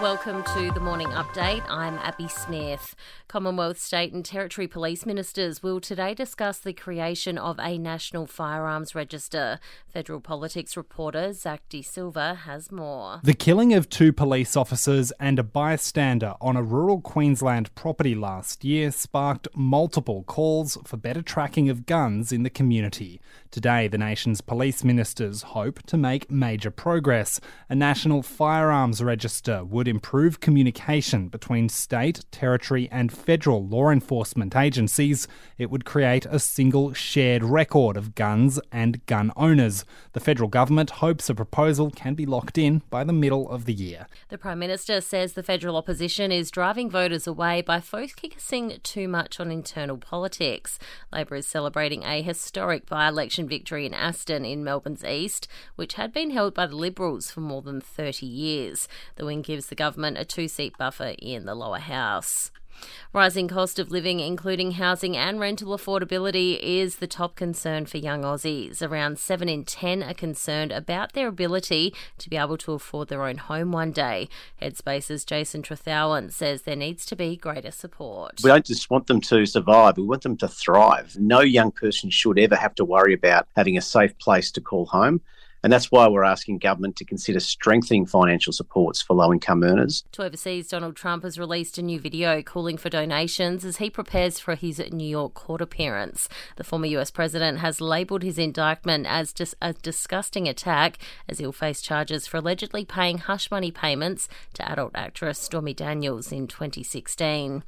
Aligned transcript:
welcome 0.00 0.42
to 0.44 0.70
the 0.72 0.80
morning 0.80 1.08
update. 1.08 1.62
I'm 1.68 1.98
Abby 1.98 2.26
Smith. 2.26 2.96
Commonwealth, 3.28 3.78
state, 3.78 4.14
and 4.14 4.24
territory 4.24 4.66
police 4.66 5.04
ministers 5.04 5.62
will 5.62 5.78
today 5.78 6.14
discuss 6.14 6.58
the 6.58 6.72
creation 6.72 7.36
of 7.36 7.58
a 7.60 7.76
national 7.76 8.26
firearms 8.26 8.94
register. 8.94 9.60
Federal 9.92 10.20
politics 10.20 10.74
reporter 10.74 11.34
Zach 11.34 11.60
De 11.68 11.82
Silva 11.82 12.34
has 12.46 12.72
more. 12.72 13.20
The 13.22 13.34
killing 13.34 13.74
of 13.74 13.90
two 13.90 14.10
police 14.10 14.56
officers 14.56 15.12
and 15.20 15.38
a 15.38 15.42
bystander 15.42 16.34
on 16.40 16.56
a 16.56 16.62
rural 16.62 17.02
Queensland 17.02 17.74
property 17.74 18.14
last 18.14 18.64
year 18.64 18.90
sparked 18.90 19.48
multiple 19.54 20.22
calls 20.22 20.78
for 20.86 20.96
better 20.96 21.20
tracking 21.20 21.68
of 21.68 21.84
guns 21.84 22.32
in 22.32 22.42
the 22.42 22.48
community. 22.48 23.20
Today, 23.50 23.86
the 23.86 23.98
nation's 23.98 24.40
police 24.40 24.82
ministers 24.82 25.42
hope 25.42 25.82
to 25.82 25.98
make 25.98 26.30
major 26.30 26.70
progress. 26.70 27.38
A 27.68 27.74
national 27.74 28.22
firearms 28.22 29.02
register 29.02 29.62
would 29.62 29.89
improve 29.90 30.40
communication 30.40 31.28
between 31.28 31.68
state, 31.68 32.24
territory, 32.30 32.88
and 32.90 33.12
federal 33.12 33.66
law 33.66 33.90
enforcement 33.90 34.56
agencies. 34.56 35.28
It 35.58 35.70
would 35.70 35.84
create 35.84 36.24
a 36.24 36.38
single 36.38 36.94
shared 36.94 37.44
record 37.44 37.98
of 37.98 38.14
guns 38.14 38.58
and 38.72 39.04
gun 39.04 39.32
owners. 39.36 39.84
The 40.12 40.20
federal 40.20 40.48
government 40.48 40.90
hopes 40.90 41.28
a 41.28 41.34
proposal 41.34 41.90
can 41.90 42.14
be 42.14 42.24
locked 42.24 42.56
in 42.56 42.82
by 42.88 43.04
the 43.04 43.12
middle 43.12 43.50
of 43.50 43.66
the 43.66 43.74
year. 43.74 44.06
The 44.28 44.38
Prime 44.38 44.58
Minister 44.58 45.00
says 45.00 45.34
the 45.34 45.42
federal 45.42 45.76
opposition 45.76 46.32
is 46.32 46.50
driving 46.50 46.88
voters 46.88 47.26
away 47.26 47.60
by 47.60 47.80
focusing 47.80 48.78
too 48.82 49.08
much 49.08 49.38
on 49.38 49.50
internal 49.50 49.98
politics. 49.98 50.78
Labor 51.12 51.36
is 51.36 51.46
celebrating 51.46 52.04
a 52.04 52.22
historic 52.22 52.86
by 52.86 53.08
election 53.08 53.48
victory 53.48 53.84
in 53.84 53.92
Aston 53.92 54.44
in 54.44 54.64
Melbourne's 54.64 55.04
east, 55.04 55.48
which 55.76 55.94
had 55.94 56.12
been 56.12 56.30
held 56.30 56.54
by 56.54 56.66
the 56.66 56.76
Liberals 56.76 57.30
for 57.30 57.40
more 57.40 57.62
than 57.62 57.80
30 57.80 58.26
years. 58.26 58.88
The 59.16 59.26
win 59.26 59.42
gives 59.42 59.66
the 59.66 59.74
government 59.80 60.18
a 60.18 60.26
two 60.26 60.46
seat 60.46 60.76
buffer 60.76 61.14
in 61.18 61.46
the 61.46 61.54
lower 61.54 61.78
house. 61.78 62.50
Rising 63.14 63.48
cost 63.48 63.78
of 63.78 63.90
living, 63.90 64.20
including 64.20 64.72
housing 64.72 65.16
and 65.16 65.40
rental 65.40 65.74
affordability, 65.76 66.58
is 66.60 66.96
the 66.96 67.06
top 67.06 67.34
concern 67.34 67.86
for 67.86 67.96
young 67.96 68.22
Aussies. 68.22 68.86
Around 68.86 69.18
7 69.18 69.48
in 69.48 69.64
10 69.64 70.02
are 70.02 70.12
concerned 70.12 70.70
about 70.70 71.14
their 71.14 71.28
ability 71.28 71.94
to 72.18 72.28
be 72.28 72.36
able 72.36 72.58
to 72.58 72.72
afford 72.72 73.08
their 73.08 73.22
own 73.22 73.38
home 73.38 73.72
one 73.72 73.90
day. 73.90 74.28
Headspace's 74.60 75.24
Jason 75.24 75.62
Trethowan 75.62 76.30
says 76.30 76.62
there 76.62 76.76
needs 76.76 77.06
to 77.06 77.16
be 77.16 77.38
greater 77.38 77.70
support. 77.70 78.40
We 78.44 78.50
don't 78.50 78.66
just 78.66 78.90
want 78.90 79.06
them 79.06 79.22
to 79.22 79.46
survive, 79.46 79.96
we 79.96 80.04
want 80.04 80.22
them 80.22 80.36
to 80.36 80.48
thrive. 80.48 81.16
No 81.18 81.40
young 81.40 81.72
person 81.72 82.10
should 82.10 82.38
ever 82.38 82.56
have 82.56 82.74
to 82.74 82.84
worry 82.84 83.14
about 83.14 83.48
having 83.56 83.78
a 83.78 83.82
safe 83.82 84.16
place 84.18 84.50
to 84.52 84.60
call 84.60 84.84
home. 84.84 85.22
And 85.62 85.72
that's 85.72 85.90
why 85.90 86.08
we're 86.08 86.24
asking 86.24 86.58
government 86.58 86.96
to 86.96 87.04
consider 87.04 87.40
strengthening 87.40 88.06
financial 88.06 88.52
supports 88.52 89.02
for 89.02 89.14
low 89.14 89.32
income 89.32 89.62
earners. 89.62 90.04
To 90.12 90.24
overseas, 90.24 90.68
Donald 90.68 90.96
Trump 90.96 91.22
has 91.22 91.38
released 91.38 91.76
a 91.76 91.82
new 91.82 92.00
video 92.00 92.42
calling 92.42 92.78
for 92.78 92.88
donations 92.88 93.64
as 93.64 93.76
he 93.76 93.90
prepares 93.90 94.38
for 94.38 94.54
his 94.54 94.80
New 94.90 95.06
York 95.06 95.34
court 95.34 95.60
appearance. 95.60 96.28
The 96.56 96.64
former 96.64 96.86
US 96.86 97.10
president 97.10 97.58
has 97.58 97.80
labelled 97.80 98.22
his 98.22 98.38
indictment 98.38 99.06
as 99.06 99.32
just 99.32 99.54
a 99.60 99.74
disgusting 99.74 100.48
attack 100.48 100.98
as 101.28 101.38
he'll 101.38 101.52
face 101.52 101.82
charges 101.82 102.26
for 102.26 102.38
allegedly 102.38 102.84
paying 102.84 103.18
hush 103.18 103.50
money 103.50 103.70
payments 103.70 104.28
to 104.54 104.70
adult 104.70 104.92
actress 104.94 105.38
Stormy 105.38 105.74
Daniels 105.74 106.32
in 106.32 106.46
2016. 106.46 107.64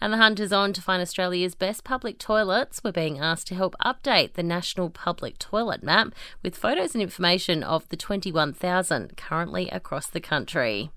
And 0.00 0.12
the 0.12 0.16
hunt 0.16 0.40
is 0.40 0.52
on 0.52 0.72
to 0.72 0.82
find 0.82 1.00
Australia's 1.00 1.54
best 1.54 1.84
public 1.84 2.18
toilets. 2.18 2.80
We're 2.82 2.92
being 2.92 3.20
asked 3.20 3.46
to 3.48 3.54
help 3.54 3.76
update 3.84 4.32
the 4.32 4.42
National 4.42 4.90
Public 4.90 5.38
Toilet 5.38 5.82
Map 5.82 6.12
with 6.42 6.56
photos 6.56 6.94
and 6.94 7.02
information 7.02 7.35
of 7.62 7.88
the 7.88 7.96
21,000 7.96 9.16
currently 9.16 9.68
across 9.70 10.06
the 10.06 10.20
country. 10.20 10.90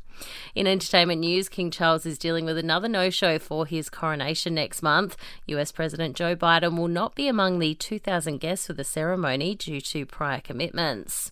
In 0.53 0.67
entertainment 0.67 1.21
news, 1.21 1.49
King 1.49 1.71
Charles 1.71 2.05
is 2.05 2.17
dealing 2.17 2.45
with 2.45 2.57
another 2.57 2.87
no 2.87 3.09
show 3.09 3.39
for 3.39 3.65
his 3.65 3.89
coronation 3.89 4.53
next 4.53 4.81
month. 4.81 5.15
US 5.47 5.71
President 5.71 6.15
Joe 6.15 6.35
Biden 6.35 6.77
will 6.77 6.87
not 6.87 7.15
be 7.15 7.27
among 7.27 7.59
the 7.59 7.75
2,000 7.75 8.39
guests 8.39 8.67
for 8.67 8.73
the 8.73 8.83
ceremony 8.83 9.55
due 9.55 9.81
to 9.81 10.05
prior 10.05 10.41
commitments. 10.41 11.31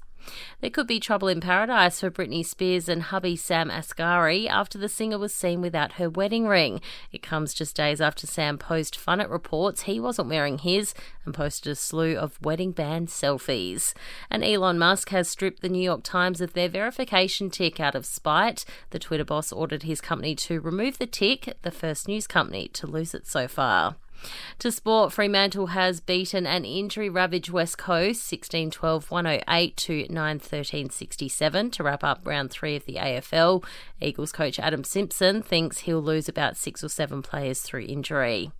There 0.62 0.70
could 0.70 0.88
be 0.88 1.00
trouble 1.00 1.28
in 1.28 1.42
paradise 1.42 2.00
for 2.00 2.12
Britney 2.12 2.46
Spears 2.46 2.90
and 2.90 3.04
hubby 3.04 3.36
Sam 3.36 3.70
Asghari 3.70 4.48
after 4.48 4.78
the 4.78 4.90
singer 4.90 5.18
was 5.18 5.34
seen 5.34 5.62
without 5.62 5.94
her 5.94 6.10
wedding 6.10 6.48
ring. 6.48 6.82
It 7.12 7.22
comes 7.22 7.54
just 7.54 7.76
days 7.76 8.02
after 8.02 8.28
Sam 8.28 8.58
posted 8.58 9.00
fun 9.00 9.22
at 9.22 9.30
reports 9.30 9.84
he 9.84 10.00
wasn't 10.00 10.30
wearing 10.30 10.58
his 10.58 10.94
and 11.26 11.34
posted 11.34 11.72
a 11.72 11.76
slew 11.76 12.16
of 12.16 12.42
wedding 12.42 12.72
band 12.72 13.08
selfies. 13.10 13.94
And 14.30 14.44
Elon 14.44 14.80
Musk 14.80 15.10
has 15.10 15.28
stripped 15.28 15.62
the 15.62 15.70
New 15.70 15.84
York 15.84 16.04
Times 16.04 16.42
of 16.42 16.54
their 16.54 16.70
verification 16.70 17.50
tick 17.50 17.80
out 17.80 17.96
of 17.96 18.06
spite. 18.06 18.66
The 18.90 19.00
Twitter 19.00 19.26
boss 19.26 19.52
ordered 19.52 19.84
his 19.84 20.02
company 20.02 20.36
to 20.36 20.60
remove 20.60 20.98
the 20.98 21.08
tick, 21.08 21.58
the 21.62 21.72
first 21.72 22.08
news 22.08 22.28
company 22.28 22.68
to 22.70 22.88
lose 22.88 23.14
it 23.14 23.28
so 23.28 23.48
far. 23.48 23.96
To 24.60 24.72
sport, 24.72 25.14
Fremantle 25.14 25.68
has 25.68 26.00
beaten 26.00 26.48
an 26.48 26.66
injury 26.66 27.10
ravaged 27.10 27.50
West 27.50 27.78
Coast 27.78 28.24
16 28.24 28.72
12 28.72 29.12
108 29.12 29.78
to 29.78 30.08
9 30.10 30.40
13 30.40 30.90
67 30.90 31.72
to 31.72 31.84
wrap 31.84 32.04
up 32.04 32.22
round 32.26 32.52
three 32.52 32.76
of 32.76 32.86
the 32.86 32.96
AFL. 32.96 33.64
Eagles 34.02 34.32
coach 34.32 34.60
Adam 34.60 34.84
Simpson 34.84 35.42
thinks 35.42 35.80
he'll 35.80 36.02
lose 36.02 36.30
about 36.30 36.58
six 36.58 36.84
or 36.84 36.90
seven 36.90 37.22
players 37.22 37.62
through 37.62 37.86
injury. 37.88 38.52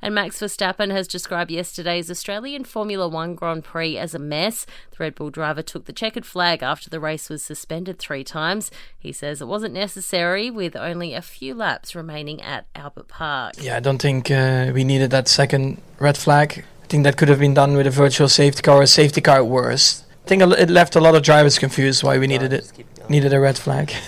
And 0.00 0.14
Max 0.14 0.38
Verstappen 0.40 0.90
has 0.90 1.06
described 1.06 1.50
yesterday's 1.50 2.10
Australian 2.10 2.64
Formula 2.64 3.08
One 3.08 3.34
Grand 3.34 3.64
Prix 3.64 3.98
as 3.98 4.14
a 4.14 4.18
mess. 4.18 4.66
The 4.90 4.96
Red 4.98 5.14
Bull 5.14 5.30
driver 5.30 5.62
took 5.62 5.84
the 5.84 5.92
checkered 5.92 6.26
flag 6.26 6.62
after 6.62 6.88
the 6.88 7.00
race 7.00 7.28
was 7.28 7.44
suspended 7.44 7.98
three 7.98 8.24
times. 8.24 8.70
He 8.98 9.12
says 9.12 9.40
it 9.40 9.48
wasn't 9.48 9.74
necessary 9.74 10.50
with 10.50 10.76
only 10.76 11.14
a 11.14 11.22
few 11.22 11.54
laps 11.54 11.94
remaining 11.94 12.40
at 12.42 12.66
Albert 12.74 13.08
Park. 13.08 13.54
Yeah, 13.60 13.76
I 13.76 13.80
don't 13.80 14.00
think 14.00 14.30
uh, 14.30 14.70
we 14.74 14.84
needed 15.00 15.10
that 15.12 15.28
second 15.28 15.80
red 15.98 16.18
flag. 16.18 16.62
I 16.82 16.86
think 16.88 17.04
that 17.04 17.16
could 17.16 17.30
have 17.30 17.38
been 17.38 17.54
done 17.54 17.74
with 17.74 17.86
a 17.86 17.90
virtual 17.90 18.28
safety 18.28 18.60
car 18.60 18.80
or 18.80 18.82
a 18.82 18.86
safety 18.86 19.22
car 19.22 19.36
at 19.36 19.46
worst. 19.46 20.04
I 20.26 20.28
think 20.28 20.42
it 20.42 20.68
left 20.68 20.94
a 20.94 21.00
lot 21.00 21.14
of 21.14 21.22
drivers 21.22 21.58
confused 21.58 22.02
why 22.02 22.18
we 22.18 22.26
needed 22.26 22.52
it. 22.52 22.70
Needed 23.08 23.32
a 23.32 23.40
red 23.40 23.56
flag. 23.56 23.94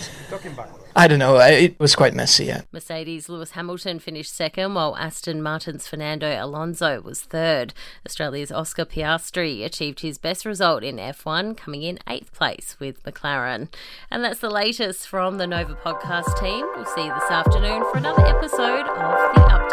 I 0.94 1.08
don't 1.08 1.18
know. 1.18 1.38
It 1.38 1.80
was 1.80 1.96
quite 1.96 2.12
messy. 2.12 2.44
Yeah. 2.44 2.60
Mercedes 2.70 3.30
Lewis 3.30 3.52
Hamilton 3.52 3.98
finished 4.00 4.36
second, 4.36 4.74
while 4.74 4.94
Aston 4.98 5.40
Martin's 5.40 5.88
Fernando 5.88 6.28
Alonso 6.44 7.00
was 7.00 7.22
third. 7.22 7.72
Australia's 8.06 8.52
Oscar 8.52 8.84
Piastri 8.84 9.64
achieved 9.64 10.00
his 10.00 10.18
best 10.18 10.44
result 10.44 10.82
in 10.82 10.96
F1, 10.96 11.56
coming 11.56 11.82
in 11.82 11.98
eighth 12.06 12.34
place 12.34 12.76
with 12.78 13.02
McLaren. 13.04 13.68
And 14.10 14.22
that's 14.22 14.40
the 14.40 14.50
latest 14.50 15.08
from 15.08 15.38
the 15.38 15.46
Nova 15.46 15.74
podcast 15.74 16.38
team. 16.38 16.66
We'll 16.76 16.84
see 16.84 17.06
you 17.06 17.14
this 17.14 17.30
afternoon 17.30 17.84
for 17.90 17.96
another 17.96 18.26
episode 18.26 18.86
of 18.86 19.34
The 19.34 19.40
Update. 19.40 19.71